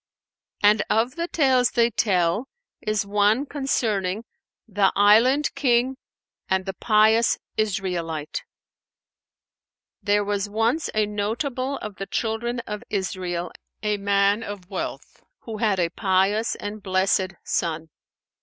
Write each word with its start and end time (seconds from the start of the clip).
'"And 0.63 0.81
of 0.89 1.13
the 1.15 1.27
tales 1.27 1.69
they 1.69 1.91
tell 1.91 2.47
is 2.81 3.05
one 3.05 3.45
concerning 3.45 4.23
THE 4.67 4.91
ISLAND 4.95 5.53
KING 5.53 5.95
AND 6.49 6.65
THE 6.65 6.73
PIOUS 6.73 7.37
ISRAELITE. 7.55 8.41
There 10.01 10.23
was 10.23 10.49
once 10.49 10.89
a 10.95 11.05
notable 11.05 11.77
of 11.83 11.97
the 11.97 12.07
Children 12.07 12.61
of 12.61 12.81
Israel, 12.89 13.51
a 13.83 13.97
man 13.97 14.41
of 14.41 14.71
wealth 14.71 15.21
who 15.41 15.57
had 15.57 15.79
a 15.79 15.89
pious 15.91 16.55
and 16.55 16.81
blessed 16.81 17.35
son. 17.43 17.91